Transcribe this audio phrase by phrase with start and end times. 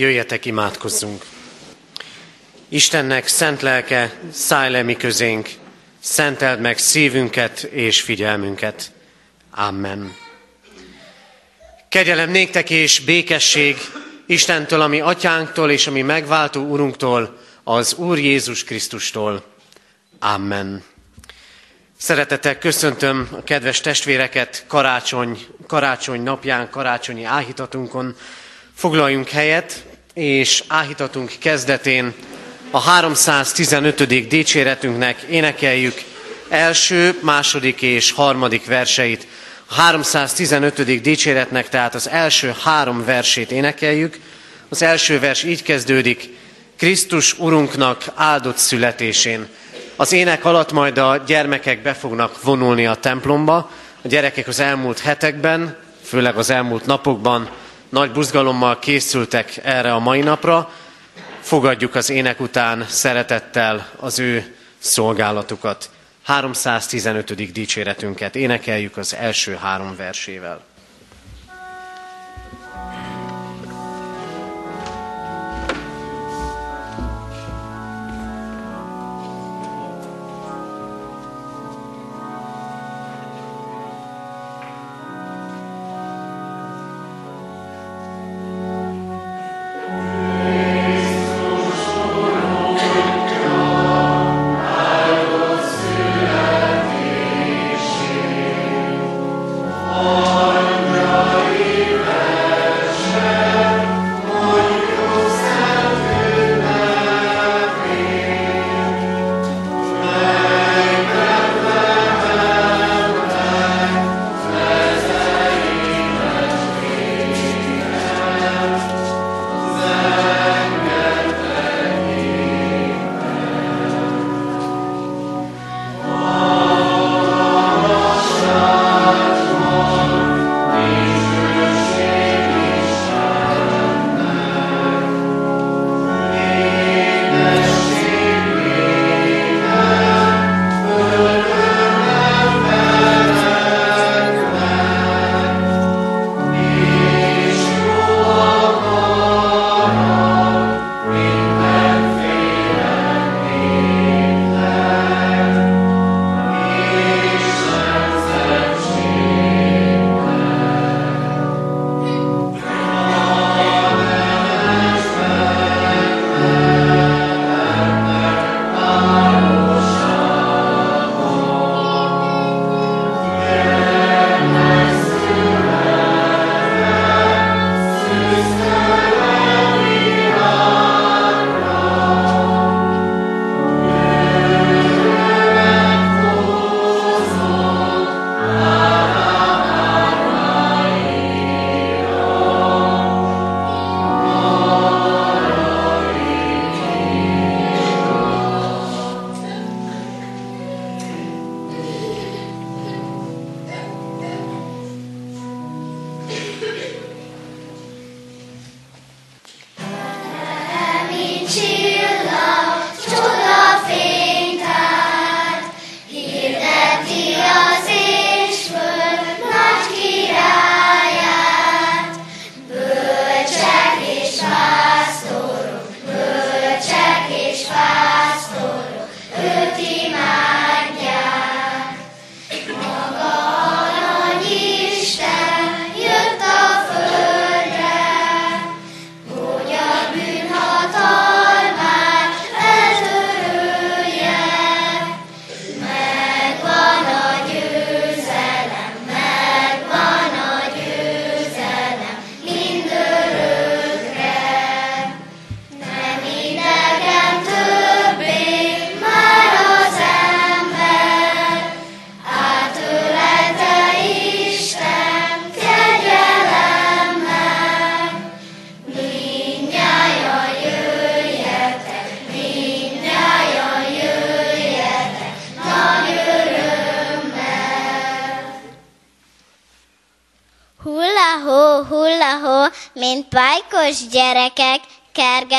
[0.00, 1.24] Jöjjetek, imádkozzunk!
[2.68, 5.48] Istennek szent lelke, szállj le mi közénk,
[5.98, 8.92] szenteld meg szívünket és figyelmünket.
[9.50, 10.14] Amen.
[11.88, 13.76] Kegyelem néktek és békesség
[14.26, 19.44] Istentől, ami atyánktól és ami megváltó Urunktól, az Úr Jézus Krisztustól.
[20.18, 20.82] Amen.
[21.96, 28.16] Szeretettel köszöntöm a kedves testvéreket karácsony, karácsony napján, karácsonyi áhítatunkon.
[28.74, 32.14] Foglaljunk helyet, és áhítatunk kezdetén
[32.70, 34.28] a 315.
[34.28, 36.02] dicséretünknek énekeljük
[36.48, 39.26] első, második és harmadik verseit.
[39.66, 41.00] A 315.
[41.00, 44.18] dicséretnek tehát az első három versét énekeljük.
[44.68, 46.28] Az első vers így kezdődik,
[46.76, 49.48] Krisztus Urunknak áldott születésén.
[49.96, 53.70] Az ének alatt majd a gyermekek be fognak vonulni a templomba.
[54.02, 57.50] A gyerekek az elmúlt hetekben, főleg az elmúlt napokban
[57.90, 60.70] nagy buzgalommal készültek erre a mai napra.
[61.40, 65.90] Fogadjuk az ének után szeretettel az ő szolgálatukat.
[66.22, 67.52] 315.
[67.52, 70.60] dicséretünket énekeljük az első három versével.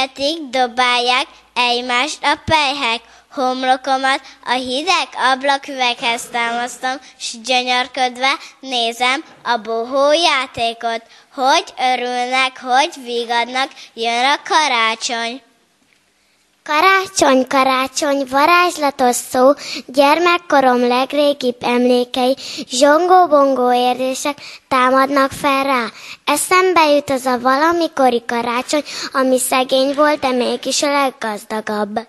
[0.01, 3.01] Kergetik, dobálják egymást a pejhek.
[3.31, 11.01] Homlokomat a hideg ablaküveghez támasztom, s gyönyörködve nézem a bohó játékot,
[11.33, 15.41] hogy örülnek, hogy vigadnak, jön a karácsony.
[16.63, 19.51] Karácsony, karácsony, varázslatos szó,
[19.85, 22.35] gyermekkorom legrégibb emlékei,
[22.69, 24.37] zsongó-bongó érzések
[24.67, 25.85] támadnak fel rá.
[26.25, 31.99] Eszembe jut az a valamikori karácsony, ami szegény volt, de mégis a leggazdagabb.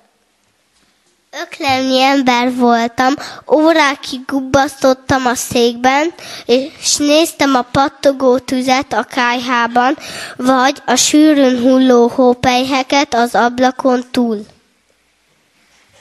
[1.40, 3.14] Öklemnyi ember voltam,
[3.52, 6.14] órákig gubbasztottam a székben,
[6.46, 9.96] és néztem a pattogó tüzet a kájhában,
[10.36, 14.46] vagy a sűrűn hulló hópelyheket az ablakon túl.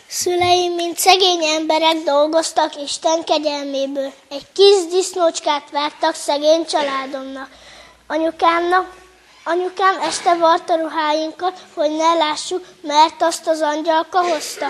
[0.08, 4.12] Szüleim, mint szegény emberek dolgoztak Isten kegyelméből.
[4.30, 7.50] Egy kis disznócskát vártak szegény családomnak.
[8.08, 8.96] Anyukámnak,
[9.44, 14.68] anyukám este varta ruháinkat, hogy ne lássuk, mert azt az angyalka hozta.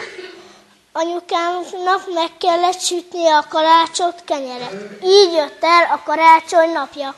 [0.93, 5.03] Anyukámnak meg kellett sütnie a kalácsot, kenyeret.
[5.03, 7.15] Így jött el a karácsony napja.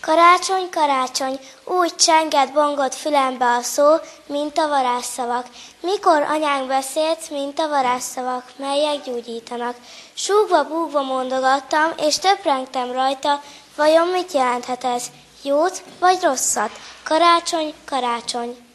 [0.00, 3.94] Karácsony, karácsony, úgy csengett bongott fülembe a szó,
[4.26, 5.46] mint a varázsszavak.
[5.80, 9.76] Mikor anyánk beszélt, mint a varázsszavak, melyek gyógyítanak.
[10.14, 13.42] Súgva búgva mondogattam, és töprengtem rajta,
[13.76, 15.04] vajon mit jelenthet ez?
[15.42, 16.70] Jót vagy rosszat?
[17.02, 18.73] Karácsony, karácsony.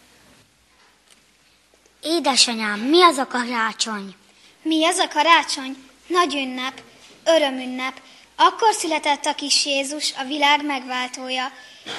[2.02, 4.16] Édesanyám, mi az a karácsony?
[4.62, 5.76] Mi az a karácsony?
[6.08, 6.82] Nagy ünnep,
[7.24, 8.02] örömünnep.
[8.36, 11.52] Akkor született a kis Jézus, a világ megváltója.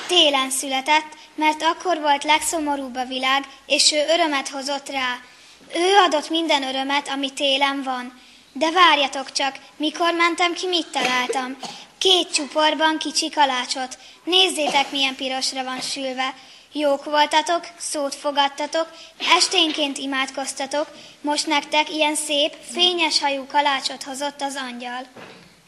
[0.07, 5.19] Télen született, mert akkor volt legszomorúbb a világ, és ő örömet hozott rá.
[5.75, 8.21] Ő adott minden örömet, ami télen van.
[8.53, 11.57] De várjatok csak, mikor mentem ki, mit találtam?
[11.99, 13.99] Két csuporban kicsi kalácsot.
[14.25, 16.35] Nézzétek, milyen pirosra van sülve.
[16.73, 18.89] Jók voltatok, szót fogadtatok,
[19.19, 20.87] esténként imádkoztatok,
[21.21, 25.07] most nektek ilyen szép, fényes hajú kalácsot hozott az angyal.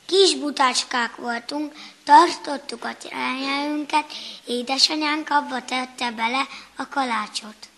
[0.06, 2.96] Kis butácskák voltunk, tartottuk a
[3.40, 4.04] nyelvünket,
[4.46, 6.46] édesanyánk abba tette bele
[6.76, 7.68] a kalácsot.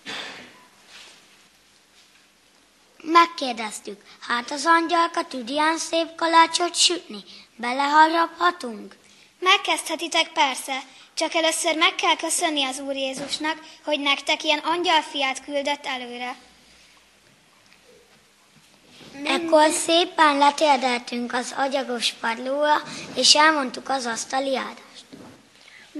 [3.02, 7.24] Megkérdeztük, hát az angyalka tud ilyen szép kalácsot sütni,
[7.56, 8.96] beleharaphatunk?
[9.44, 10.79] Megkezdhetitek persze,
[11.14, 16.37] csak először meg kell köszönni az Úr Jézusnak, hogy nektek ilyen angyalfiát küldött előre.
[19.25, 22.82] Ekkor szépen letérdeltünk az agyagos padlóra,
[23.14, 24.94] és elmondtuk az asztali áldást.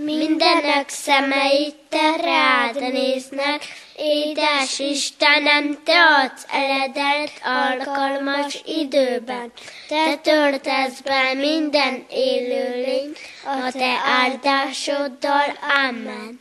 [0.02, 3.62] Mindenek szemeit te rád néznek,
[3.96, 5.93] édes Istenem, te
[6.23, 9.52] adsz eledelt alkalmas időben.
[9.88, 15.58] Te töltesz be minden élőlényt a te áldásoddal.
[15.88, 16.41] Amen.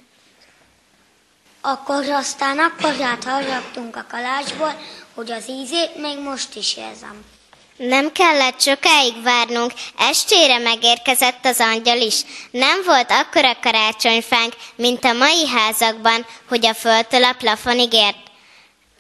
[1.61, 4.81] Akkor aztán akkorát haraptunk a kalácsból,
[5.13, 7.32] hogy az ízét még most is érzem.
[7.77, 12.21] Nem kellett sokáig várnunk, estére megérkezett az angyal is.
[12.51, 18.17] Nem volt akkora karácsonyfánk, mint a mai házakban, hogy a földtől a plafonig ért.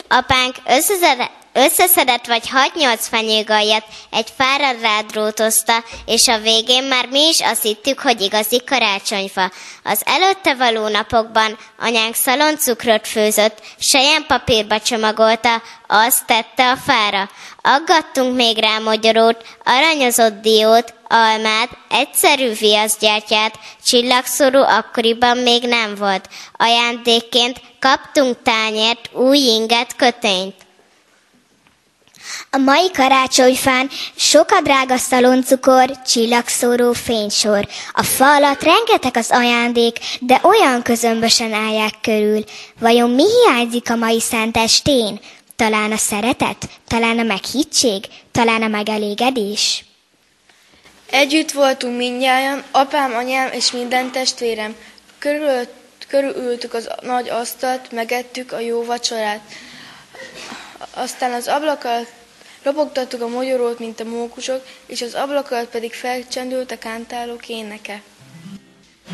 [0.07, 0.55] Apánk
[1.53, 2.43] összeszedett, vagy
[2.75, 8.61] 6-8 fenyőgaljat, egy fára rádrótozta, és a végén már mi is azt hittük, hogy igazi
[8.65, 9.51] karácsonyfa.
[9.83, 13.61] Az előtte való napokban anyánk szaloncukrot főzött,
[14.27, 17.29] papírba csomagolta, azt tette a fára.
[17.61, 26.29] Aggattunk még rá magyarót, aranyozott diót, almát, egyszerű viaszgyertyát, csillagszorú akkoriban még nem volt.
[26.57, 30.55] Ajándékként kaptunk tányért, új inget, kötényt.
[32.55, 37.67] A mai karácsonyfán sok a drága szaloncukor, csillagszóró fénysor.
[37.93, 42.43] A fa alatt rengeteg az ajándék, de olyan közömbösen állják körül.
[42.79, 45.19] Vajon mi hiányzik a mai szentestén?
[45.55, 46.69] Talán a szeretet?
[46.87, 48.03] Talán a meghittség?
[48.31, 49.85] Talán a megelégedés?
[51.09, 54.75] Együtt voltunk mindnyájan, apám, anyám és minden testvérem.
[55.17, 55.67] Körül,
[56.07, 59.41] körülültük az nagy asztalt, megettük a jó vacsorát.
[60.93, 62.07] Aztán az ablakkal
[62.63, 68.01] Ropogtattuk a mogyorót, mint a mókusok, és az ablak pedig felcsendült a kántálók éneke.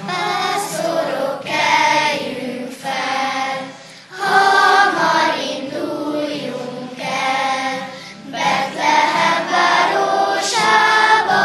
[0.06, 3.72] Pásztorok, eljünk fel,
[4.18, 7.90] hamar induljunk el,
[8.32, 11.44] Betlehem városába,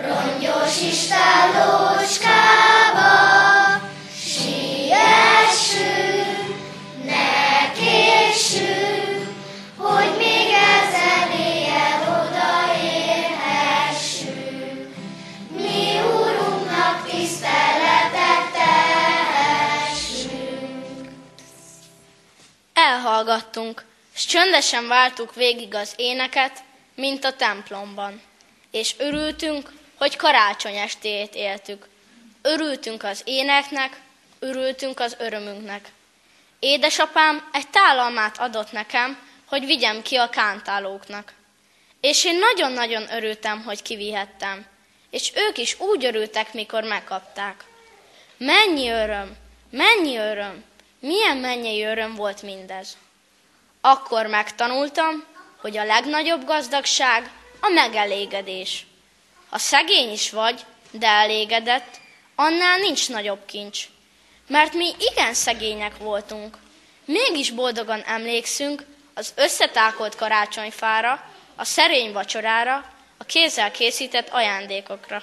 [0.00, 1.81] rongyos istállócskába,
[24.32, 26.58] Csöndesen váltuk végig az éneket,
[26.94, 28.22] mint a templomban,
[28.70, 31.88] és örültünk, hogy karácsony estét éltük.
[32.42, 34.00] Örültünk az éneknek,
[34.38, 35.88] örültünk az örömünknek.
[36.58, 41.32] Édesapám egy tálalmát adott nekem, hogy vigyem ki a kántálóknak.
[42.00, 44.66] És én nagyon-nagyon örültem, hogy kivihettem.
[45.10, 47.64] És ők is úgy örültek, mikor megkapták.
[48.36, 49.36] Mennyi öröm,
[49.70, 50.64] mennyi öröm,
[51.02, 52.96] milyen mennyei öröm volt mindez.
[53.80, 55.24] Akkor megtanultam,
[55.60, 57.30] hogy a legnagyobb gazdagság
[57.60, 58.86] a megelégedés.
[59.50, 62.00] Ha szegény is vagy, de elégedett,
[62.34, 63.84] annál nincs nagyobb kincs.
[64.48, 66.56] Mert mi igen szegények voltunk.
[67.04, 71.24] Mégis boldogan emlékszünk az összetákolt karácsonyfára,
[71.56, 75.22] a szerény vacsorára, a kézzel készített ajándékokra.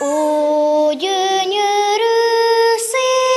[0.00, 2.12] Ó, gyönyörű,
[2.76, 3.31] szép,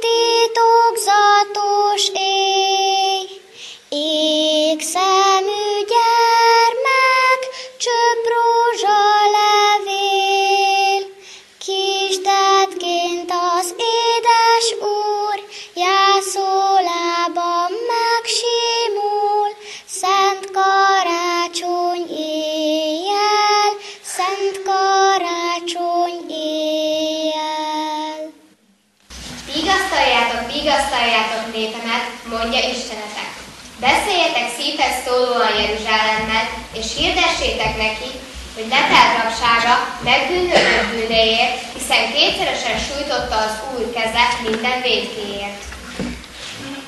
[0.00, 3.40] titokzatos éj,
[3.88, 5.19] ég szemű
[35.10, 36.44] szólóan Jeruzsálemmel,
[36.78, 38.10] és hirdessétek neki,
[38.54, 38.80] hogy ne
[39.18, 39.74] rabsága
[40.08, 45.62] megbűnődött bűneért, hiszen kétszeresen sújtotta az Úr keze minden védkéért.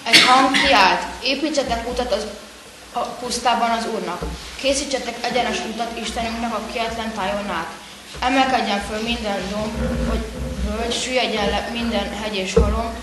[0.08, 2.24] Egy hang kiált, építsetek utat az
[2.92, 4.20] a pusztában az Úrnak.
[4.60, 7.70] Készítsetek egyenes utat Istenünknek a kietlen tájon át.
[8.20, 10.24] Emelkedjen föl minden domb, hogy
[10.66, 12.94] völgy, süllyedjen le minden hegy és halom,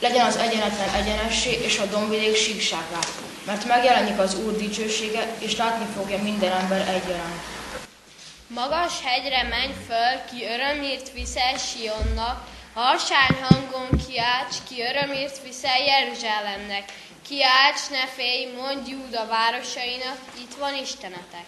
[0.00, 2.98] legyen az egyenetlen egyenessé, és a dombvidék síkságá.
[3.46, 7.42] Mert megjelenik az Úr dicsősége, és látni fogja minden ember egyaránt.
[8.46, 16.92] Magas hegyre menj föl, ki örömért viszel Sionnak, harsány hangon kiálts, ki örömért viszel Jeruzsálemnek.
[17.28, 21.46] Kiálts, ne félj, mondj Júda városainak, itt van Istenetek.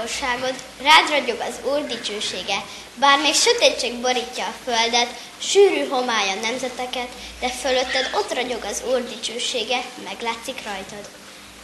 [0.00, 2.58] Világosságod, rád ragyog az Úr dicsősége.
[2.94, 7.08] Bár még sötétség borítja a földet, sűrű homály a nemzeteket,
[7.40, 11.04] de fölötted ott ragyog az Úr dicsősége, meglátszik rajtad.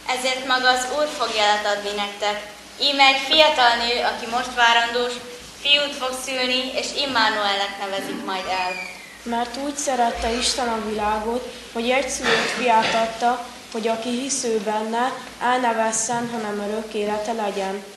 [0.07, 2.37] Ezért maga az Úr fog jelet adni nektek.
[2.81, 5.13] Íme egy fiatal nő, aki most várandós,
[5.61, 8.71] fiút fog szülni, és Immanuelnek nevezik majd el.
[9.23, 15.59] Mert úgy szerette Isten a világot, hogy egyszülött fiát adta, hogy aki hisző benne, el
[15.59, 17.96] ne vesszen, hanem örök élete legyen.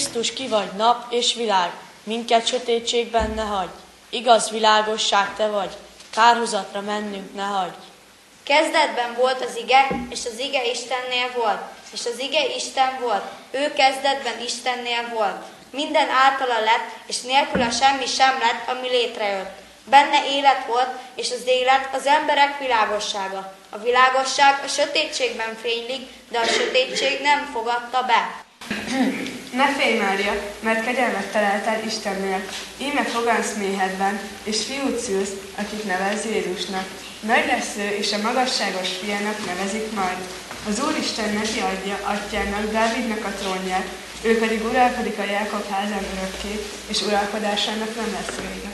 [0.00, 1.70] Krisztus, ki vagy nap és világ,
[2.02, 3.68] minket sötétségben ne hagy.
[4.10, 5.76] Igaz világosság te vagy,
[6.10, 7.74] kárhozatra mennünk ne hagy.
[8.42, 11.60] Kezdetben volt az ige, és az ige Istennél volt,
[11.92, 13.24] és az ige Isten volt.
[13.50, 15.44] Ő kezdetben Istennél volt.
[15.70, 19.58] Minden általa lett, és nélküle semmi sem lett, ami létrejött.
[19.84, 23.54] Benne élet volt, és az élet az emberek világossága.
[23.70, 28.48] A világosság a sötétségben fénylik, de a sötétség nem fogadta be.
[29.52, 32.40] Ne félj, Mária, mert kegyelmet találtál Istennél.
[32.78, 36.86] Íme fogansz méhedben, és fiút szülsz, akit nevez Jézusnak.
[37.20, 40.18] Nagy lesz ő, és a magasságos fiának nevezik majd.
[40.68, 43.86] Az Úristen neki adja atyának, Dávidnak a trónját,
[44.22, 48.70] Ő pedig uralkodik a Jákob házán örökké, és uralkodásának nem lesz vége.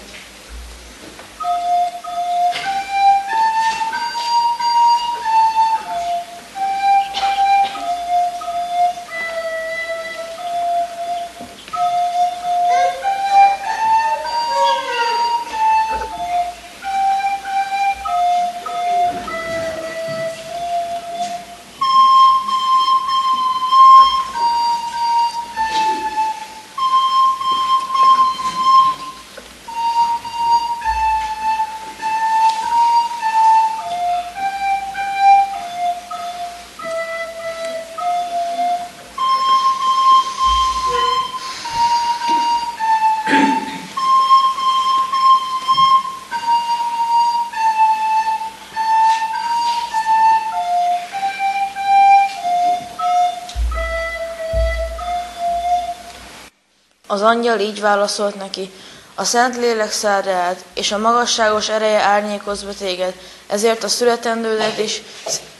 [57.16, 58.70] Az angyal így válaszolt neki,
[59.14, 63.14] a szent lélek száll rád, és a magasságos ereje árnyékoz be téged,
[63.46, 65.02] ezért a születendődet is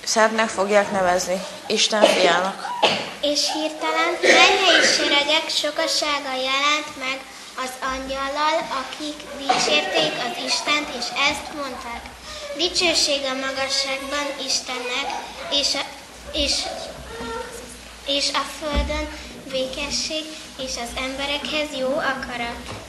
[0.04, 2.66] szentnek fogják nevezni, Isten fiának.
[3.20, 7.20] És hirtelen mennyei seregek sokasága jelent meg
[7.64, 12.02] az angyallal, akik dicsérték az Istent, és ezt mondták.
[12.56, 15.08] Dicsőség a magasságban Istennek,
[15.50, 15.84] és a,
[16.32, 16.52] és,
[18.06, 19.08] és a földön
[19.50, 20.24] békesség,
[20.58, 22.85] és az emberekhez jó akarat.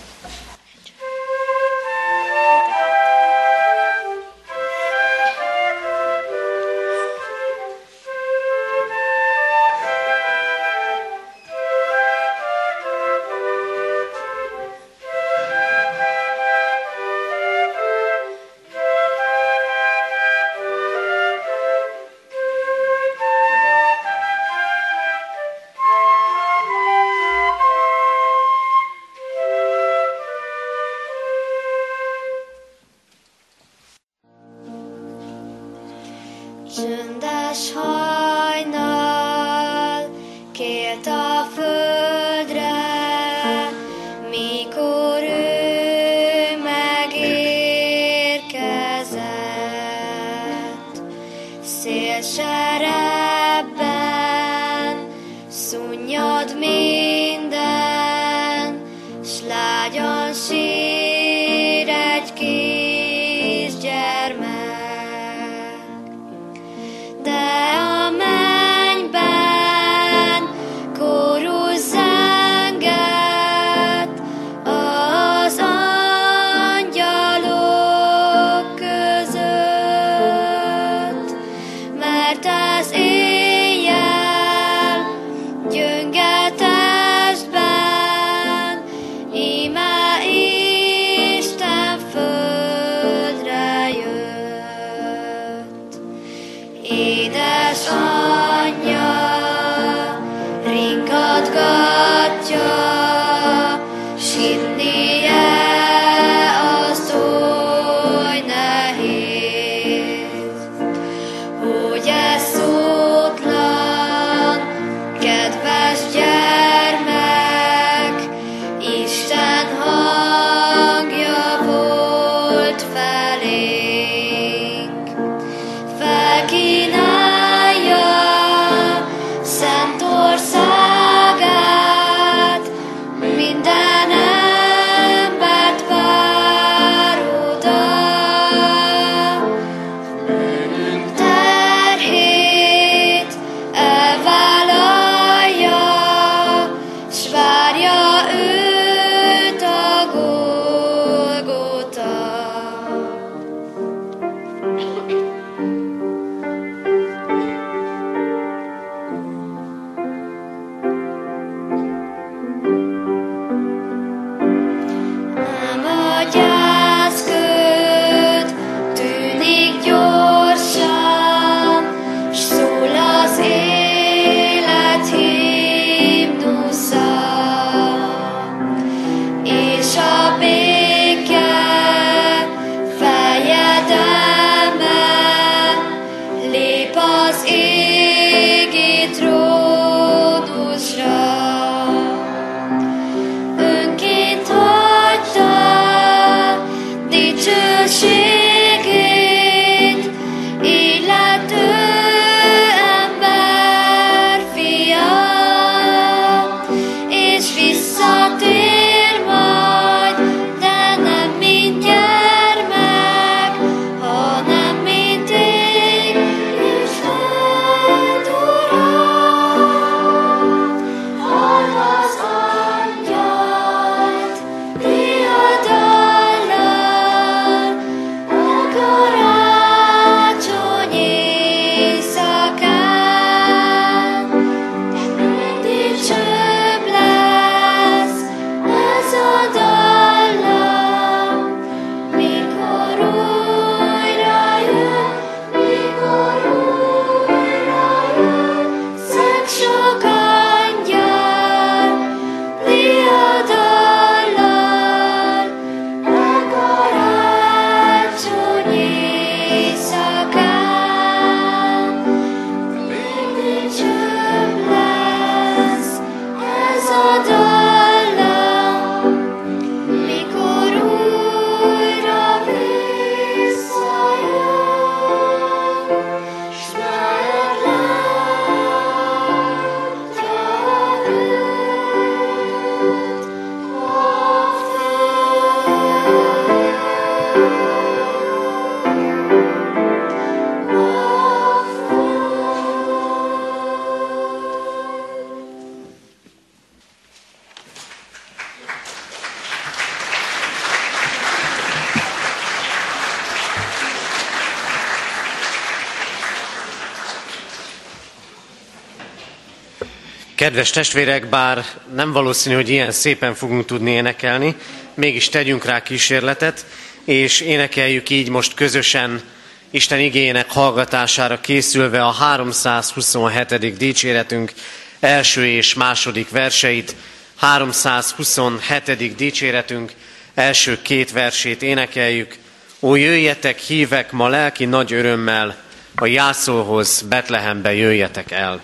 [310.48, 314.56] Kedves testvérek, bár nem valószínű, hogy ilyen szépen fogunk tudni énekelni,
[314.94, 316.66] mégis tegyünk rá kísérletet,
[317.06, 319.22] és énekeljük így most közösen
[319.70, 323.78] Isten igényének hallgatására készülve a 327.
[323.78, 324.52] dicséretünk
[325.00, 326.96] első és második verseit,
[327.36, 329.16] 327.
[329.16, 329.92] dicséretünk
[330.34, 332.36] első két versét énekeljük.
[332.80, 335.56] Ó, jöjjetek, hívek ma lelki nagy örömmel,
[335.96, 338.62] a jászolhoz, Betlehembe jöjjetek el.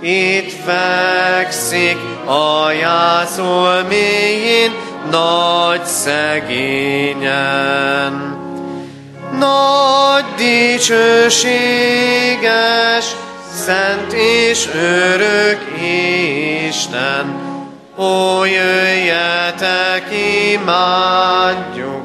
[0.00, 4.72] itt fekszik a jászol mélyén,
[5.10, 7.20] nagy szegényen.
[9.38, 11.46] Nagy dicsőséges,
[13.64, 15.60] szent és örök
[16.68, 17.40] Isten,
[17.98, 20.08] ó, jöjjetek,
[20.52, 22.02] imádjuk,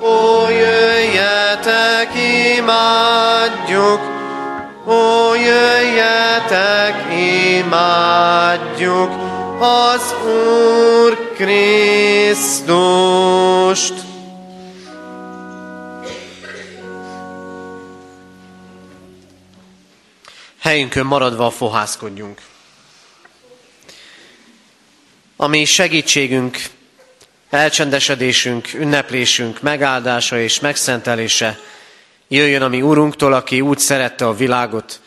[0.00, 2.10] ó, jöjjetek,
[2.56, 4.11] imádjuk,
[4.86, 7.12] Ó, jöjjetek,
[7.58, 9.10] imádjuk
[9.60, 12.44] az Úr Krisztust!
[20.60, 22.40] Helyünkön maradva fohászkodjunk.
[25.36, 26.58] Ami segítségünk,
[27.50, 31.58] elcsendesedésünk, ünneplésünk, megáldása és megszentelése–
[32.32, 35.00] Jöjjön a mi Úrunktól, aki úgy szerette a világot,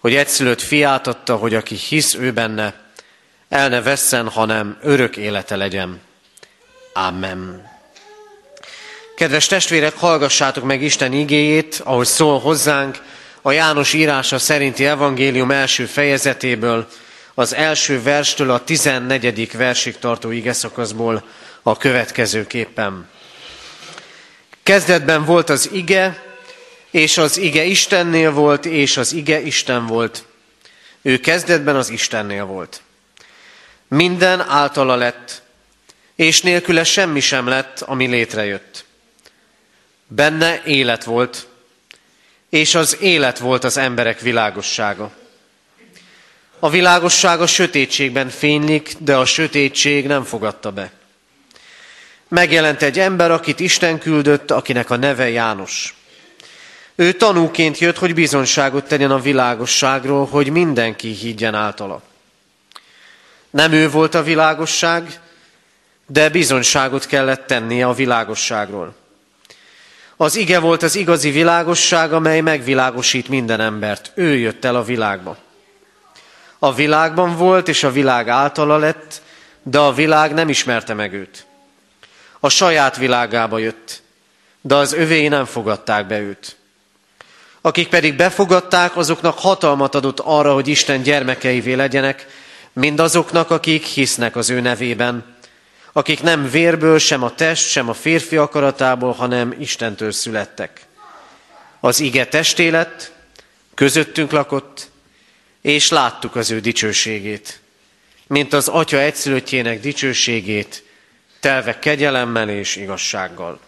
[0.00, 2.74] hogy egyszülött fiát adta, hogy aki hisz ő benne,
[3.48, 6.00] el ne vesszen, hanem örök élete legyen.
[6.92, 7.70] Amen.
[9.16, 13.02] Kedves testvérek, hallgassátok meg Isten igéjét, ahogy szól hozzánk
[13.42, 16.88] a János írása szerinti evangélium első fejezetéből,
[17.34, 21.24] az első verstől a tizennegyedik versig tartó igeszakaszból
[21.62, 23.08] a következőképpen.
[24.62, 26.24] Kezdetben volt az ige,
[26.96, 30.24] és az ige Istennél volt, és az ige Isten volt.
[31.02, 32.82] Ő kezdetben az Istennél volt.
[33.88, 35.42] Minden általa lett,
[36.14, 38.84] és nélküle semmi sem lett, ami létrejött.
[40.06, 41.46] Benne élet volt,
[42.50, 45.12] és az élet volt az emberek világossága.
[46.58, 50.90] A világosság a sötétségben fénylik, de a sötétség nem fogadta be.
[52.28, 55.94] Megjelent egy ember, akit Isten küldött, akinek a neve János.
[56.96, 62.02] Ő tanúként jött, hogy bizonságot tegyen a világosságról, hogy mindenki higgyen általa.
[63.50, 65.20] Nem ő volt a világosság,
[66.06, 68.94] de bizonságot kellett tennie a világosságról.
[70.16, 74.12] Az ige volt az igazi világosság, amely megvilágosít minden embert.
[74.14, 75.36] Ő jött el a világba.
[76.58, 79.22] A világban volt, és a világ általa lett,
[79.62, 81.46] de a világ nem ismerte meg őt.
[82.40, 84.02] A saját világába jött,
[84.60, 86.55] de az övéi nem fogadták be őt.
[87.66, 92.26] Akik pedig befogadták, azoknak hatalmat adott arra, hogy Isten gyermekeivé legyenek,
[92.72, 95.36] mindazoknak, akik hisznek az ő nevében,
[95.92, 100.80] akik nem vérből, sem a test, sem a férfi akaratából, hanem Istentől születtek.
[101.80, 103.12] Az ige testélet,
[103.74, 104.90] közöttünk lakott,
[105.62, 107.60] és láttuk az ő dicsőségét,
[108.26, 110.84] mint az Atya egyszülöttjének dicsőségét,
[111.40, 113.60] telve kegyelemmel és igazsággal.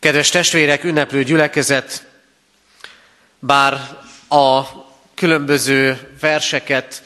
[0.00, 2.06] Kedves testvérek, ünneplő gyülekezet,
[3.38, 3.72] bár
[4.28, 4.62] a
[5.14, 7.02] különböző verseket,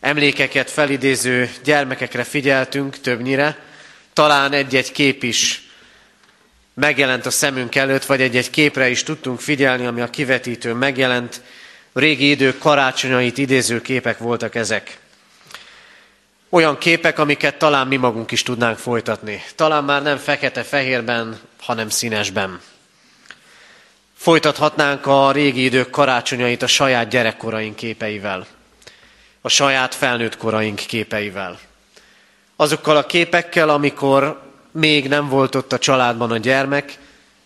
[0.00, 3.58] emlékeket felidéző gyermekekre figyeltünk többnyire,
[4.12, 5.68] talán egy-egy kép is
[6.74, 11.42] megjelent a szemünk előtt, vagy egy-egy képre is tudtunk figyelni, ami a kivetítőn megjelent.
[11.92, 14.98] Régi idők karácsonyait idéző képek voltak ezek.
[16.54, 19.42] Olyan képek, amiket talán mi magunk is tudnánk folytatni.
[19.54, 22.60] Talán már nem fekete-fehérben, hanem színesben.
[24.16, 28.46] Folytathatnánk a régi idők karácsonyait a saját gyerekkoraink képeivel,
[29.40, 31.58] a saját felnőtt koraink képeivel.
[32.56, 36.98] Azokkal a képekkel, amikor még nem volt ott a családban a gyermek,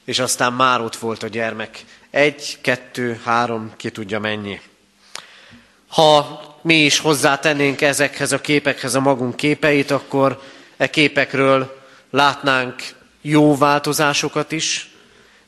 [0.04, 1.84] és aztán már ott volt a gyermek.
[2.10, 4.60] Egy, kettő, három, ki tudja mennyi.
[5.88, 10.42] Ha mi is hozzátennénk ezekhez a képekhez a magunk képeit, akkor
[10.76, 12.74] e képekről látnánk
[13.20, 14.90] jó változásokat is,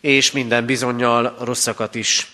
[0.01, 2.31] és minden bizonyal rosszakat is.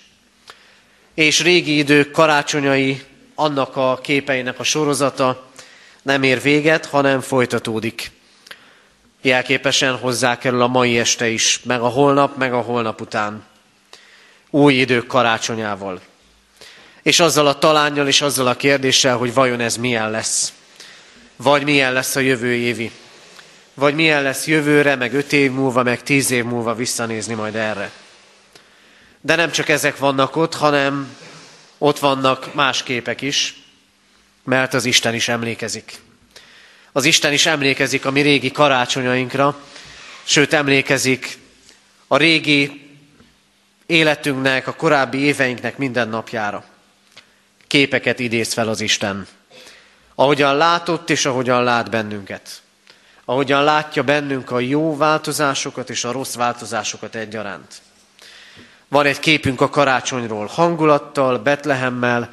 [1.14, 3.02] És régi idők karácsonyai,
[3.34, 5.50] annak a képeinek a sorozata
[6.02, 8.10] nem ér véget, hanem folytatódik.
[9.22, 13.44] Jelképesen hozzákerül a mai este is, meg a holnap, meg a holnap után.
[14.50, 16.00] Új idők karácsonyával.
[17.06, 20.52] És azzal a talányjal és azzal a kérdéssel, hogy vajon ez milyen lesz.
[21.36, 22.92] Vagy milyen lesz a jövő évi
[23.76, 27.90] vagy milyen lesz jövőre, meg öt év múlva, meg tíz év múlva visszanézni majd erre.
[29.20, 31.16] De nem csak ezek vannak ott, hanem
[31.78, 33.62] ott vannak más képek is,
[34.44, 35.98] mert az Isten is emlékezik.
[36.92, 39.58] Az Isten is emlékezik a mi régi karácsonyainkra,
[40.24, 41.38] sőt emlékezik
[42.06, 42.90] a régi
[43.86, 46.64] életünknek, a korábbi éveinknek minden napjára.
[47.66, 49.26] Képeket idéz fel az Isten.
[50.14, 52.60] Ahogyan látott és ahogyan lát bennünket
[53.28, 57.74] ahogyan látja bennünk a jó változásokat és a rossz változásokat egyaránt.
[58.88, 62.30] Van egy képünk a karácsonyról, hangulattal, Betlehemmel,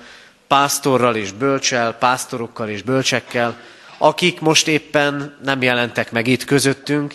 [0.47, 3.57] pásztorral és bölcsel, pásztorokkal és bölcsekkel,
[3.97, 7.13] akik most éppen nem jelentek meg itt közöttünk,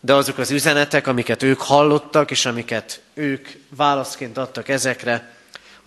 [0.00, 5.36] de azok az üzenetek, amiket ők hallottak, és amiket ők válaszként adtak ezekre,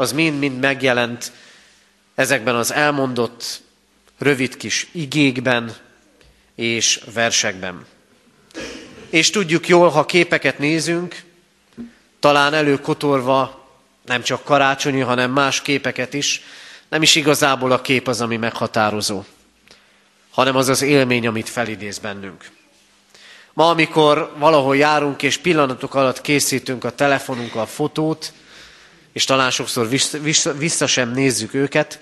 [0.01, 1.31] az mind-mind megjelent
[2.15, 3.61] ezekben az elmondott
[4.17, 5.75] rövid kis igékben,
[6.55, 7.85] és versekben.
[9.09, 11.21] És tudjuk jól, ha képeket nézünk,
[12.19, 13.67] talán előkotorva
[14.05, 16.41] nem csak karácsonyi, hanem más képeket is,
[16.89, 19.23] nem is igazából a kép az, ami meghatározó,
[20.31, 22.49] hanem az az élmény, amit felidéz bennünk.
[23.53, 28.33] Ma, amikor valahol járunk, és pillanatok alatt készítünk a telefonunkkal fotót,
[29.11, 29.89] és talán sokszor
[30.57, 31.99] vissza, sem nézzük őket,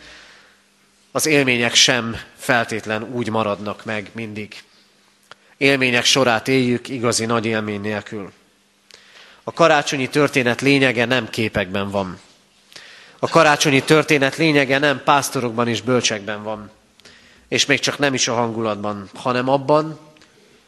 [1.11, 4.63] az élmények sem feltétlen úgy maradnak meg mindig.
[5.57, 8.31] Élmények sorát éljük igazi nagy élmény nélkül.
[9.43, 12.19] A karácsonyi történet lényege nem képekben van.
[13.19, 16.71] A karácsonyi történet lényege nem pásztorokban és bölcsekben van.
[17.47, 19.99] És még csak nem is a hangulatban, hanem abban,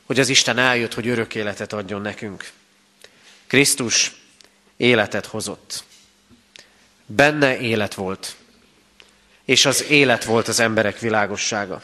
[0.05, 2.49] hogy az Isten eljött, hogy örök életet adjon nekünk.
[3.47, 4.15] Krisztus
[4.77, 5.83] életet hozott.
[7.15, 8.35] Benne élet volt
[9.51, 11.81] és az élet volt az emberek világossága.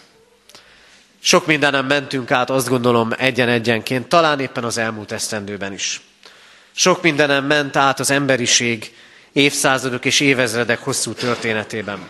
[1.20, 6.02] Sok mindenem mentünk át, azt gondolom, egyen-egyenként, talán éppen az elmúlt esztendőben is.
[6.72, 8.96] Sok mindenem ment át az emberiség
[9.32, 12.08] évszázadok és évezredek hosszú történetében.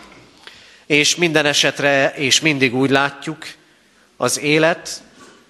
[0.86, 3.46] És minden esetre, és mindig úgy látjuk,
[4.16, 5.02] az élet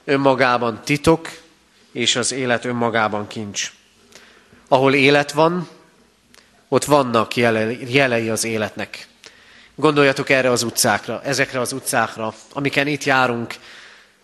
[0.04, 1.31] önmagában titok,
[1.92, 3.72] és az élet önmagában kincs.
[4.68, 5.68] Ahol élet van,
[6.68, 9.07] ott vannak jelei az életnek.
[9.74, 13.54] Gondoljatok erre az utcákra, ezekre az utcákra, amiken itt járunk,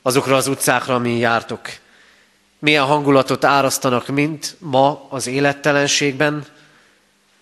[0.02, 1.61] azokra az utcákra, amin jártok.
[2.59, 6.46] Milyen hangulatot árasztanak, mint ma az élettelenségben,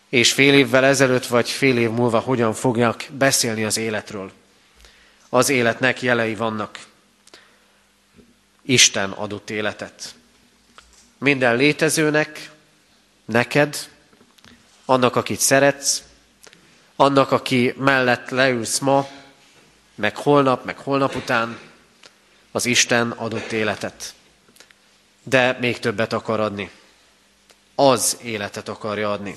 [0.09, 4.31] és fél évvel ezelőtt, vagy fél év múlva hogyan fogják beszélni az életről.
[5.29, 6.79] Az életnek jelei vannak.
[8.63, 10.15] Isten adott életet.
[11.19, 12.51] Minden létezőnek,
[13.25, 13.77] neked,
[14.85, 16.03] annak, akit szeretsz,
[16.97, 19.09] annak, aki mellett leülsz ma,
[19.95, 21.59] meg holnap, meg holnap után,
[22.53, 24.15] az Isten adott életet.
[25.23, 26.71] De még többet akar adni.
[27.75, 29.37] Az életet akarja adni.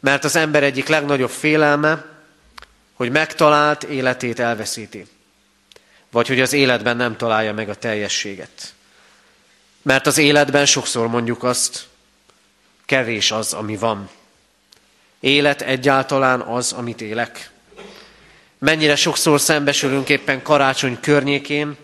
[0.00, 2.04] Mert az ember egyik legnagyobb félelme,
[2.94, 5.06] hogy megtalált életét elveszíti.
[6.10, 8.74] Vagy hogy az életben nem találja meg a teljességet.
[9.82, 11.86] Mert az életben sokszor mondjuk azt,
[12.84, 14.10] kevés az, ami van.
[15.26, 17.50] Élet egyáltalán az, amit élek?
[18.58, 21.76] Mennyire sokszor szembesülünk éppen karácsony környékén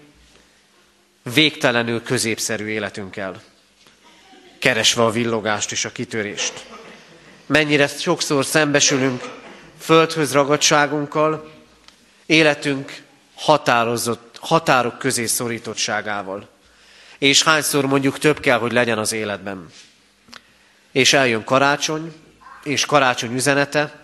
[1.35, 3.43] végtelenül középszerű életünkkel,
[4.59, 6.67] keresve a villogást és a kitörést.
[7.47, 9.23] Mennyire sokszor szembesülünk
[9.79, 11.53] földhöz ragadságunkkal,
[12.27, 13.03] életünk
[13.35, 16.49] határozott, határok közé szorítottságával.
[17.19, 19.71] És hányszor mondjuk több kell, hogy legyen az életben.
[20.93, 22.13] És eljön karácsony,
[22.63, 24.01] és karácsony üzenete.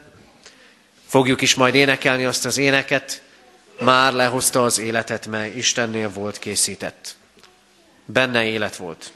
[1.07, 3.23] Fogjuk is majd énekelni azt az éneket,
[3.81, 7.17] már lehozta az életet, mely Istennél volt készített.
[8.05, 9.13] Benne élet volt.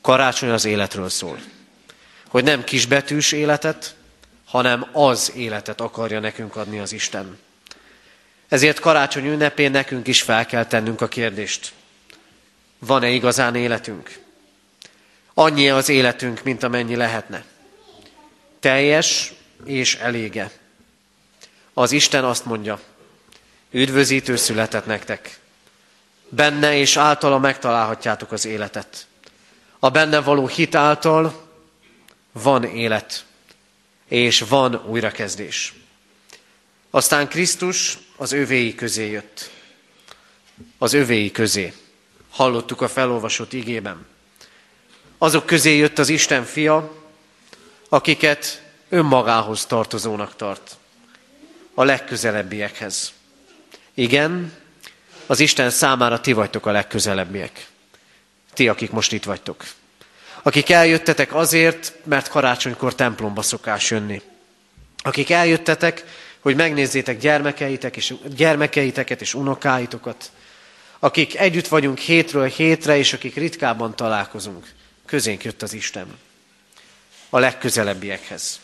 [0.00, 1.38] Karácsony az életről szól.
[2.28, 3.94] Hogy nem kisbetűs életet,
[4.44, 7.38] hanem az életet akarja nekünk adni az Isten.
[8.48, 11.72] Ezért karácsony ünnepén nekünk is fel kell tennünk a kérdést.
[12.78, 14.18] Van-e igazán életünk?
[15.34, 17.44] Annyi az életünk, mint amennyi lehetne.
[18.60, 19.32] Teljes
[19.64, 20.50] és elége.
[21.72, 22.80] Az Isten azt mondja,
[23.70, 25.38] üdvözítő született nektek.
[26.28, 29.06] Benne és általa megtalálhatjátok az életet.
[29.78, 31.48] A benne való hit által
[32.32, 33.24] van élet,
[34.08, 35.74] és van újrakezdés.
[36.90, 39.50] Aztán Krisztus az övéi közé jött.
[40.78, 41.72] Az övéi közé.
[42.30, 44.06] Hallottuk a felolvasott igében.
[45.18, 46.92] Azok közé jött az Isten fia,
[47.88, 50.76] akiket önmagához tartozónak tart.
[51.74, 53.12] A legközelebbiekhez.
[53.94, 54.52] Igen,
[55.26, 57.66] az Isten számára ti vagytok a legközelebbiek.
[58.52, 59.64] Ti, akik most itt vagytok.
[60.42, 64.22] Akik eljöttetek azért, mert karácsonykor templomba szokás jönni.
[65.02, 66.04] Akik eljöttetek,
[66.40, 70.30] hogy megnézzétek gyermekeitek és, gyermekeiteket és unokáitokat.
[70.98, 74.66] Akik együtt vagyunk hétről hétre, és akik ritkában találkozunk.
[75.06, 76.18] Közénk jött az Isten.
[77.30, 78.60] A legközelebbiekhez.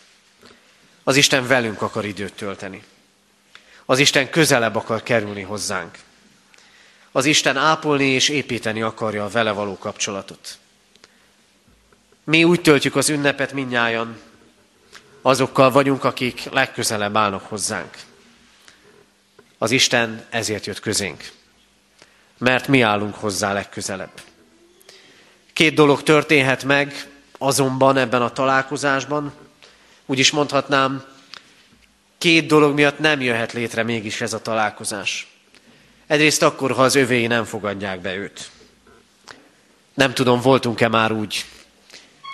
[1.02, 2.82] Az Isten velünk akar időt tölteni.
[3.84, 5.98] Az Isten közelebb akar kerülni hozzánk.
[7.12, 10.58] Az Isten ápolni és építeni akarja a vele való kapcsolatot.
[12.24, 14.20] Mi úgy töltjük az ünnepet minnyájan,
[15.22, 17.96] azokkal vagyunk, akik legközelebb állnak hozzánk.
[19.58, 21.32] Az Isten ezért jött közénk,
[22.38, 24.20] mert mi állunk hozzá legközelebb.
[25.52, 27.06] Két dolog történhet meg
[27.44, 29.32] azonban ebben a találkozásban,
[30.06, 31.04] úgy is mondhatnám,
[32.18, 35.26] két dolog miatt nem jöhet létre mégis ez a találkozás.
[36.06, 38.50] Egyrészt akkor, ha az övéi nem fogadják be őt.
[39.94, 41.44] Nem tudom, voltunk-e már úgy,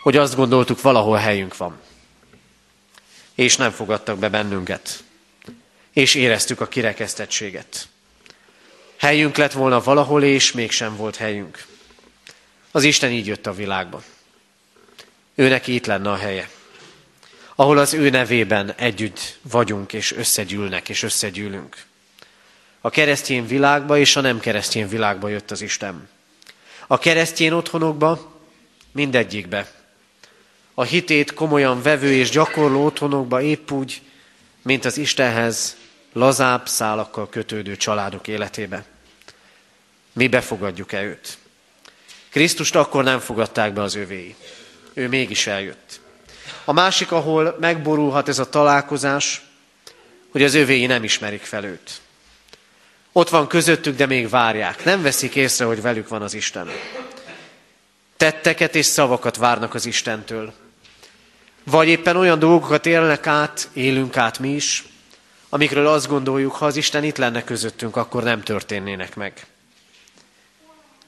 [0.02, 1.78] hogy azt gondoltuk, valahol helyünk van.
[3.34, 5.02] És nem fogadtak be bennünket.
[5.92, 7.88] És éreztük a kirekesztettséget.
[8.96, 11.66] Helyünk lett volna valahol, és mégsem volt helyünk.
[12.70, 14.02] Az Isten így jött a világba.
[15.34, 16.48] Ő neki itt lenne a helye.
[17.54, 21.76] Ahol az ő nevében együtt vagyunk, és összegyűlnek, és összegyűlünk.
[22.80, 26.08] A keresztény világba és a nem keresztény világba jött az Isten.
[26.86, 28.40] A keresztény otthonokba,
[28.92, 29.72] mindegyikbe.
[30.74, 34.02] A hitét komolyan vevő és gyakorló otthonokba épp úgy,
[34.62, 35.76] mint az Istenhez
[36.12, 38.84] lazább szálakkal kötődő családok életébe.
[40.12, 41.38] Mi befogadjuk-e őt?
[42.28, 44.36] Krisztust akkor nem fogadták be az övéi.
[44.94, 46.00] Ő mégis eljött.
[46.64, 49.42] A másik, ahol megborulhat ez a találkozás,
[50.30, 52.00] hogy az övéi nem ismerik fel őt.
[53.12, 54.84] Ott van közöttük, de még várják.
[54.84, 56.70] Nem veszik észre, hogy velük van az Isten.
[58.16, 60.52] Tetteket és szavakat várnak az Istentől.
[61.64, 64.84] Vagy éppen olyan dolgokat élnek át, élünk át mi is,
[65.48, 69.46] amikről azt gondoljuk, ha az Isten itt lenne közöttünk, akkor nem történnének meg.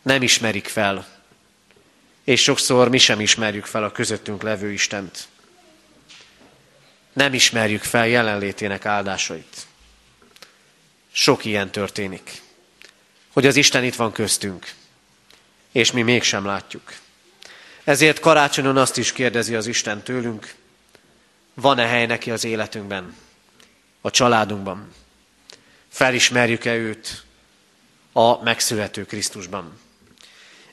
[0.02, 1.06] Nem ismerik fel.
[2.24, 5.28] És sokszor mi sem ismerjük fel a közöttünk levő Istent.
[7.12, 9.66] Nem ismerjük fel jelenlétének áldásait.
[11.12, 12.42] Sok ilyen történik.
[13.32, 14.72] Hogy az Isten itt van köztünk,
[15.72, 16.92] és mi mégsem látjuk.
[17.84, 20.54] Ezért karácsonyon azt is kérdezi az Isten tőlünk,
[21.54, 23.16] van-e hely neki az életünkben,
[24.00, 24.92] a családunkban?
[25.88, 27.24] Felismerjük-e őt
[28.12, 29.80] a megszülető Krisztusban?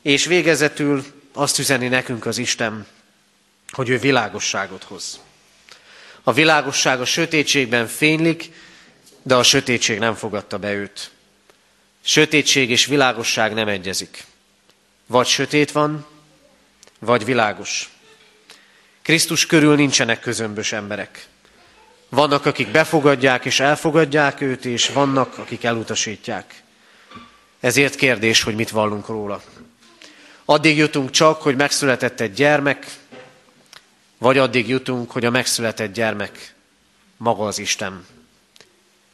[0.01, 2.87] És végezetül azt üzeni nekünk az Isten,
[3.71, 5.19] hogy ő világosságot hoz.
[6.23, 8.51] A világosság a sötétségben fénylik,
[9.21, 11.11] de a sötétség nem fogadta be őt.
[12.01, 14.25] Sötétség és világosság nem egyezik.
[15.05, 16.05] Vagy sötét van,
[16.99, 17.89] vagy világos.
[19.01, 21.27] Krisztus körül nincsenek közömbös emberek.
[22.09, 26.63] Vannak, akik befogadják és elfogadják őt, és vannak, akik elutasítják.
[27.59, 29.41] Ezért kérdés, hogy mit vallunk róla.
[30.49, 32.97] Addig jutunk csak, hogy megszületett egy gyermek,
[34.17, 36.53] vagy addig jutunk, hogy a megszületett gyermek
[37.17, 38.05] maga az Isten.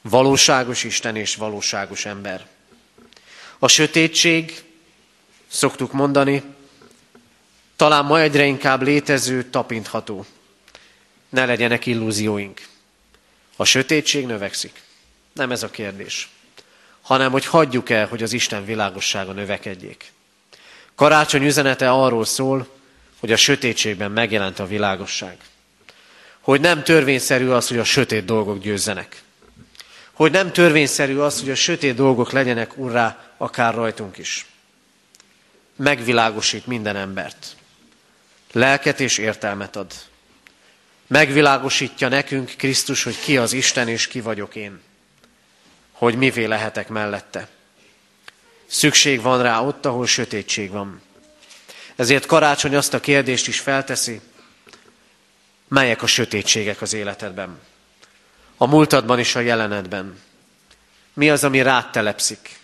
[0.02, 2.48] Valóságos Isten és valóságos ember.
[3.60, 4.64] A sötétség,
[5.48, 6.44] szoktuk mondani,
[7.76, 10.26] talán ma egyre inkább létező, tapintható.
[11.30, 12.68] Ne legyenek illúzióink.
[13.56, 14.82] A sötétség növekszik.
[15.34, 16.30] Nem ez a kérdés.
[17.02, 20.14] Hanem, hogy hagyjuk el, hogy az Isten világossága növekedjék.
[20.96, 22.68] Karácsony üzenete arról szól,
[23.20, 25.38] hogy a sötétségben megjelent a világosság.
[26.39, 29.24] Hogy nem törvényszerű az, hogy a sötét dolgok győzzenek.
[30.14, 34.46] hogy nem törvényszerű az, hogy a sötét dolgok legyenek urrá akár rajtunk is.
[35.76, 37.56] Megvilágosít minden embert.
[38.52, 39.93] Lelket és értelmet ad.
[41.08, 44.82] Megvilágosítja nekünk Krisztus, hogy ki az Isten és ki vagyok én.
[45.91, 47.48] Hogy mivé lehetek mellette.
[48.66, 51.01] Szükség van rá ott, ahol sötétség van.
[51.95, 54.22] Ezért karácsony azt a kérdést is felteszi,
[55.68, 57.59] melyek a sötétségek az életedben.
[58.57, 60.20] A múltadban és a jelenedben.
[61.13, 62.59] Mi az, ami rád telepszik?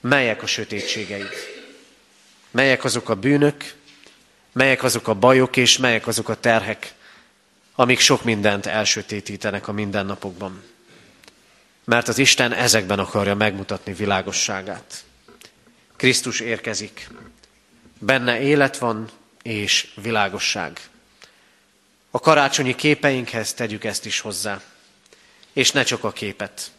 [0.00, 1.30] Melyek a sötétségeid?
[2.50, 3.74] Melyek azok a bűnök,
[4.52, 6.94] melyek azok a bajok és melyek azok a terhek,
[7.74, 10.62] amik sok mindent elsötétítenek a mindennapokban.
[11.84, 15.04] Mert az Isten ezekben akarja megmutatni világosságát.
[15.96, 17.08] Krisztus érkezik.
[17.98, 19.10] Benne élet van
[19.42, 20.80] és világosság.
[22.10, 24.62] A karácsonyi képeinkhez tegyük ezt is hozzá.
[25.52, 26.70] És ne csak a képet,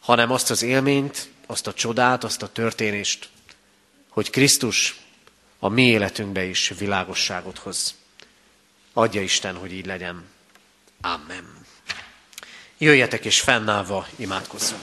[0.00, 3.28] hanem azt az élményt, azt a csodát, azt a történést,
[4.08, 5.00] hogy Krisztus
[5.58, 7.94] a mi életünkbe is világosságot hoz.
[8.92, 10.24] Adja Isten, hogy így legyen.
[11.00, 11.61] Amen.
[12.82, 14.82] Jöjjetek és fennállva imádkozzunk.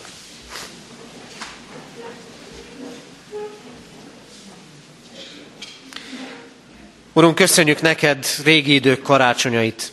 [7.14, 9.92] Urunk, köszönjük neked régi idők karácsonyait.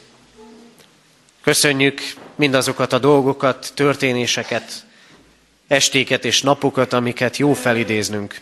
[1.43, 2.01] Köszönjük
[2.35, 4.87] mindazokat a dolgokat, történéseket,
[5.67, 8.39] estéket és napokat, amiket jó felidéznünk.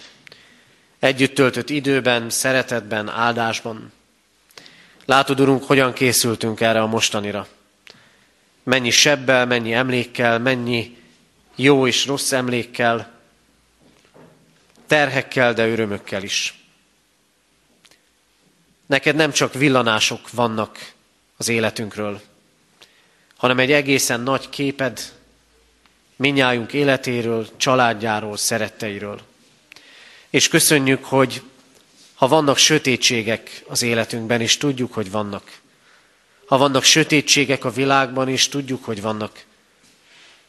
[0.98, 3.92] Együtt töltött időben, szeretetben, áldásban.
[5.04, 7.46] Látod, Urunk, hogyan készültünk erre a mostanira.
[8.64, 10.96] Mennyi sebbel, mennyi emlékkel, mennyi
[11.54, 13.12] jó és rossz emlékkel,
[14.86, 16.58] terhekkel, de örömökkel is.
[18.86, 20.92] Neked nem csak villanások vannak
[21.36, 22.20] az életünkről,
[23.36, 25.12] hanem egy egészen nagy képed
[26.16, 29.20] minnyájunk életéről, családjáról, szeretteiről.
[30.30, 31.42] És köszönjük, hogy
[32.14, 35.58] ha vannak sötétségek az életünkben, és tudjuk, hogy vannak,
[36.54, 39.44] ha vannak sötétségek a világban, és tudjuk, hogy vannak,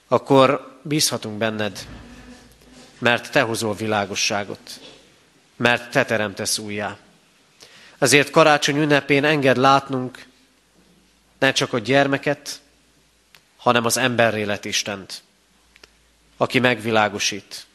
[0.07, 1.87] akkor bízhatunk benned,
[2.99, 4.79] mert te hozol világosságot,
[5.55, 6.97] mert te teremtesz újjá.
[7.97, 10.25] Ezért karácsony ünnepén enged látnunk
[11.39, 12.61] ne csak a gyermeket,
[13.57, 15.23] hanem az emberélet Istent,
[16.37, 17.65] aki megvilágosít,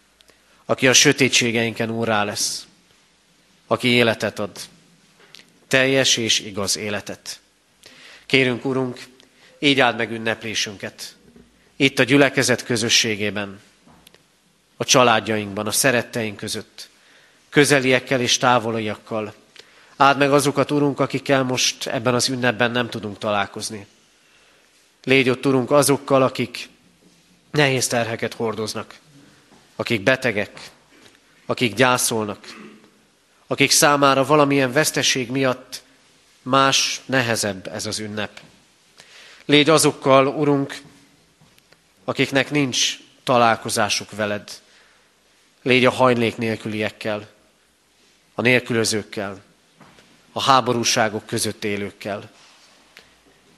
[0.65, 2.67] aki a sötétségeinken úrá lesz,
[3.67, 4.61] aki életet ad,
[5.69, 7.41] teljes és igaz életet.
[8.31, 8.99] Kérünk, Urunk,
[9.59, 11.17] így áld meg ünneplésünket,
[11.77, 13.61] itt a gyülekezet közösségében,
[14.77, 16.89] a családjainkban, a szeretteink között,
[17.49, 19.35] közeliekkel és távoliakkal,
[19.97, 23.87] Áld meg azokat, Urunk, akikkel most ebben az ünnepben nem tudunk találkozni.
[25.05, 26.69] Légy ott, Urunk, azokkal, akik
[27.51, 28.99] nehéz terheket hordoznak,
[29.77, 30.71] akik betegek,
[31.47, 32.57] akik gyászolnak,
[33.47, 35.83] akik számára valamilyen veszteség miatt
[36.43, 38.41] más, nehezebb ez az ünnep.
[39.45, 40.83] Légy azokkal, Urunk,
[42.05, 44.61] akiknek nincs találkozásuk veled.
[45.63, 47.29] Légy a hajlék nélküliekkel,
[48.35, 49.43] a nélkülözőkkel,
[50.33, 52.31] a háborúságok között élőkkel,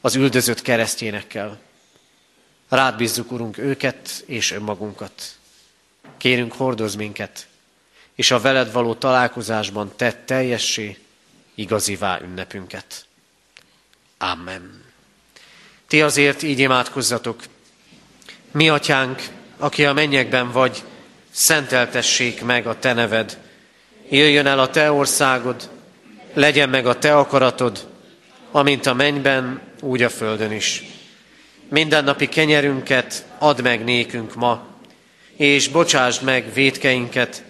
[0.01, 1.61] az üldözött keresztényekkel.
[2.69, 5.39] Rád bízzuk, Urunk, őket és önmagunkat.
[6.17, 7.47] Kérünk, hordoz minket,
[8.15, 10.99] és a veled való találkozásban tett teljessé,
[11.55, 13.07] igazivá ünnepünket.
[14.19, 14.85] Amen.
[15.89, 17.43] Ti azért így imádkozzatok.
[18.51, 19.23] Mi, atyánk,
[19.57, 20.83] aki a mennyekben vagy,
[21.31, 23.39] szenteltessék meg a te neved.
[24.11, 25.71] Jöjjön el a te országod,
[26.35, 27.89] legyen meg a te akaratod,
[28.51, 30.83] amint a mennyben, úgy a földön is.
[31.69, 34.67] Mindennapi kenyerünket add meg nékünk ma,
[35.37, 37.45] és bocsásd meg védkeinket,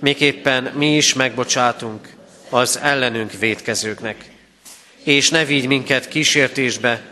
[0.00, 2.16] miképpen mi is megbocsátunk
[2.50, 4.30] az ellenünk védkezőknek.
[5.02, 7.02] És ne vigy minket kísértésbe,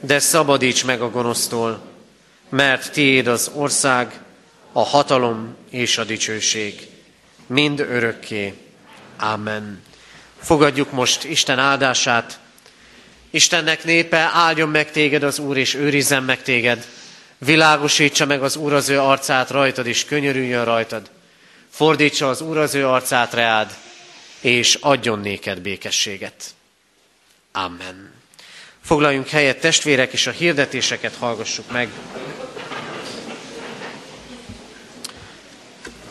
[0.00, 1.82] de szabadíts meg a gonosztól,
[2.48, 4.20] mert tiéd az ország,
[4.72, 6.86] a hatalom és a dicsőség,
[7.46, 8.54] mind örökké.
[9.18, 9.82] Amen.
[10.40, 12.38] Fogadjuk most Isten áldását.
[13.30, 16.86] Istennek népe, áldjon meg téged az Úr, és őrizzen meg téged.
[17.38, 21.10] Világosítsa meg az Úr az ő arcát rajtad, és könyörüljön rajtad.
[21.70, 23.74] Fordítsa az Úr az ő arcát reád,
[24.42, 26.44] és adjon néked békességet.
[27.52, 28.12] Amen.
[28.84, 31.88] Foglaljunk helyet, testvérek, és a hirdetéseket hallgassuk meg.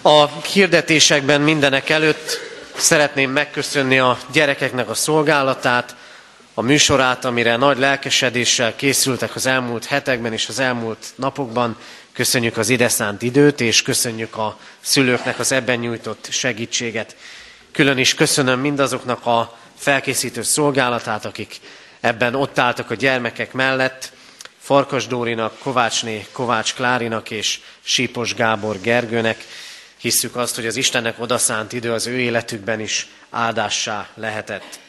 [0.02, 2.50] A hirdetésekben mindenek előtt
[2.82, 5.96] Szeretném megköszönni a gyerekeknek a szolgálatát,
[6.54, 11.78] a műsorát, amire nagy lelkesedéssel készültek az elmúlt hetekben és az elmúlt napokban.
[12.14, 17.16] Köszönjük az ide szánt időt, és köszönjük a szülőknek az ebben nyújtott segítséget.
[17.72, 21.60] Külön is köszönöm mindazoknak a felkészítő szolgálatát, akik
[22.00, 24.12] ebben ott álltak a gyermekek mellett,
[24.60, 29.46] Farkas Dórinak, Kovácsné Kovács Klárinak és Sípos Gábor Gergőnek.
[29.98, 34.80] Hisszük azt, hogy az Istennek odaszánt idő az ő életükben is áldássá lehetett.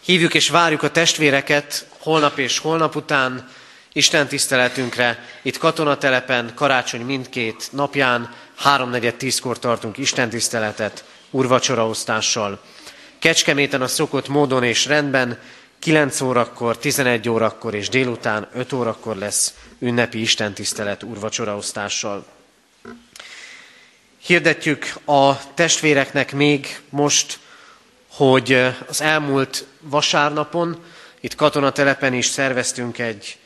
[0.00, 3.48] Hívjuk és várjuk a testvéreket holnap és holnap után
[3.92, 5.24] Isten tiszteletünkre.
[5.42, 12.60] Itt katonatelepen karácsony mindkét napján, háromnegyed tízkor tartunk Isten tiszteletet urvacsoraosztással.
[13.18, 15.38] Kecskeméten a szokott módon és rendben
[15.78, 22.26] 9 órakor, 11 órakor és délután 5 órakor lesz ünnepi istentisztelet urvacsoraosztással.
[24.18, 27.38] Hirdetjük a testvéreknek még most,
[28.08, 28.52] hogy
[28.88, 30.84] az elmúlt vasárnapon
[31.20, 33.38] itt katonatelepen is szerveztünk egy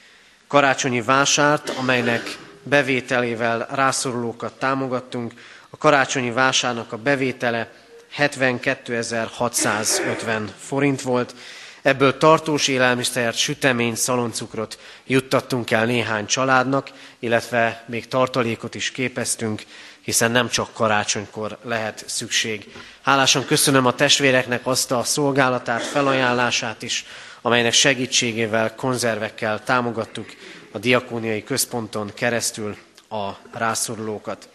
[0.47, 5.32] karácsonyi vásárt, amelynek bevételével rászorulókat támogattunk.
[5.70, 7.72] A karácsonyi vásárnak a bevétele
[8.18, 11.34] 72.650 forint volt.
[11.82, 19.62] Ebből tartós élelmiszert, süteményt, szaloncukrot juttattunk el néhány családnak, illetve még tartalékot is képeztünk,
[20.00, 22.72] hiszen nem csak karácsonykor lehet szükség.
[23.02, 27.04] Hálásan köszönöm a testvéreknek azt a szolgálatát, felajánlását is,
[27.42, 30.26] amelynek segítségével, konzervekkel támogattuk
[30.75, 32.77] a diakóniai központon keresztül
[33.09, 34.49] a rászorulókat.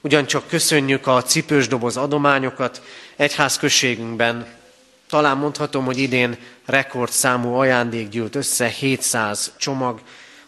[0.00, 2.82] Ugyancsak köszönjük a cipős doboz adományokat.
[3.16, 4.46] Egyházközségünkben
[5.08, 10.00] talán mondhatom, hogy idén rekordszámú ajándék gyűlt össze, 700 csomag,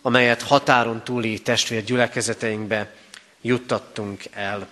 [0.02, 2.94] amelyet határon túli testvérgyülekezeteinkbe
[3.40, 4.68] juttattunk el.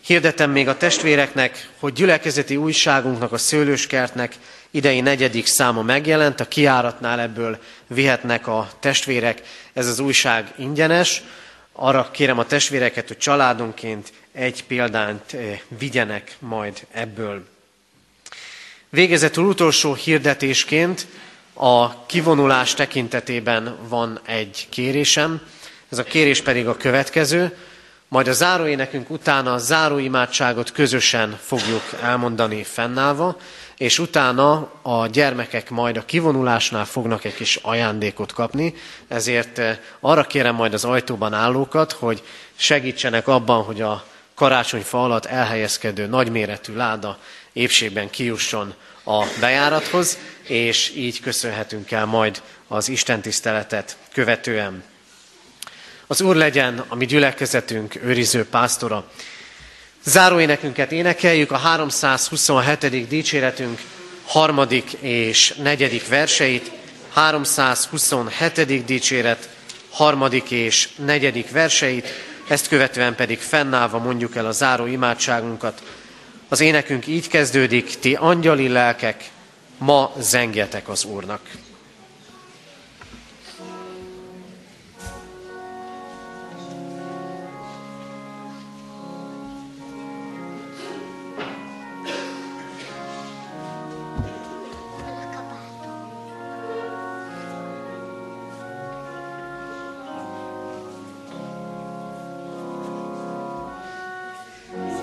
[0.00, 4.36] Hirdetem még a testvéreknek, hogy gyülekezeti újságunknak, a Szőlőskertnek
[4.74, 9.42] idei negyedik száma megjelent, a kiáratnál ebből vihetnek a testvérek.
[9.72, 11.22] Ez az újság ingyenes.
[11.72, 17.48] Arra kérem a testvéreket, hogy családonként egy példányt eh, vigyenek majd ebből.
[18.88, 21.06] Végezetül utolsó hirdetésként
[21.54, 25.40] a kivonulás tekintetében van egy kérésem.
[25.88, 27.56] Ez a kérés pedig a következő.
[28.08, 33.36] Majd a záróénekünk után a záróimádságot közösen fogjuk elmondani fennállva,
[33.82, 38.74] és utána a gyermekek majd a kivonulásnál fognak egy kis ajándékot kapni,
[39.08, 42.22] ezért eh, arra kérem majd az ajtóban állókat, hogy
[42.56, 44.04] segítsenek abban, hogy a
[44.34, 47.18] karácsonyfa alatt elhelyezkedő nagyméretű láda
[47.52, 48.74] épségben kijusson
[49.04, 54.82] a bejárathoz, és így köszönhetünk el majd az istentiszteletet követően.
[56.06, 59.10] Az Úr legyen a mi gyülekezetünk őriző pásztora.
[60.04, 63.08] Záróénekünket énekeljük, a 327.
[63.08, 63.80] dicséretünk
[64.24, 66.70] harmadik és negyedik verseit,
[67.12, 68.84] 327.
[68.84, 69.48] dicséret
[69.90, 72.08] harmadik és negyedik verseit,
[72.48, 75.82] ezt követően pedig fennállva mondjuk el a záró imádságunkat.
[76.48, 79.30] Az énekünk így kezdődik, ti angyali lelkek,
[79.78, 81.40] ma zengjetek az Úrnak.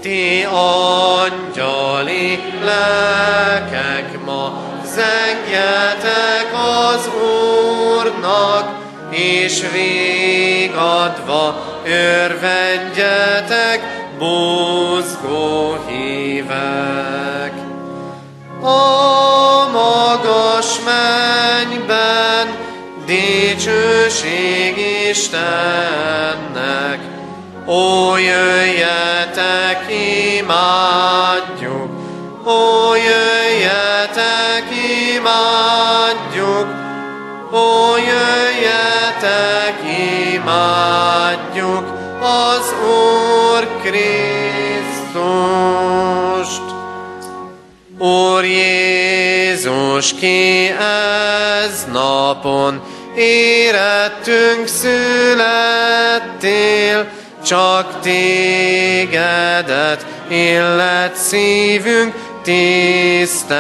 [0.10, 2.28] Ti angyali
[2.64, 4.44] lelkek ma
[4.86, 7.10] zengjetek az
[7.94, 8.68] Úrnak,
[9.12, 11.44] és végadva
[11.86, 13.80] örvendjetek,
[14.18, 17.54] buzgó hívek.
[18.62, 22.48] A magas mennyben
[23.06, 24.78] dicsőség
[25.10, 27.00] Istennek,
[27.70, 29.86] Ó, jöjjetek,
[30.38, 31.90] imádjuk,
[32.46, 34.64] ó, jöjjetek,
[35.14, 36.68] imádjuk,
[37.52, 39.76] ó, jöjjetek,
[40.34, 41.86] imádjuk
[42.22, 45.08] az Úr Krisztust.
[48.00, 50.68] Úr Jézus, ki
[51.68, 52.82] ez napon
[53.16, 55.78] érettünk születtél,
[57.50, 63.58] csak tégedet illet szívünk tisztelete.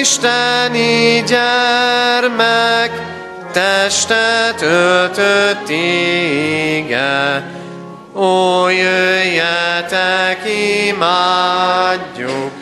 [0.00, 2.90] Isteni gyermek,
[3.52, 7.52] testet öltött ége,
[8.16, 10.42] Ó, jöjjetek,
[10.88, 12.52] imádjuk!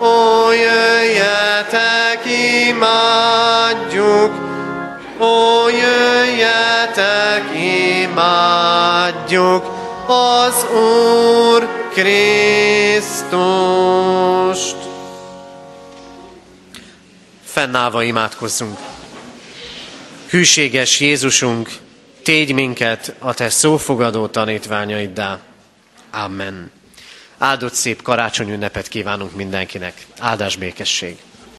[0.00, 2.20] Ó, jöjjetek,
[2.68, 4.32] imádjuk!
[5.20, 5.57] Ó,
[8.18, 9.64] imádjuk
[10.06, 13.26] az Úr Krisztust!
[17.44, 18.78] Fennállva imádkozzunk.
[20.28, 21.70] Hűséges Jézusunk,
[22.22, 25.38] tégy minket a Te szófogadó tanítványaiddá.
[26.10, 26.70] Amen.
[27.38, 30.06] Áldott szép karácsony ünnepet kívánunk mindenkinek.
[30.18, 31.27] Áldás békesség!